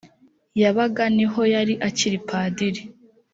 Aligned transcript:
yabaga 0.61 1.03
ni 1.15 1.25
ho 1.31 1.41
yari 1.53 1.73
akiri 1.87 2.17
padiri 2.29 2.81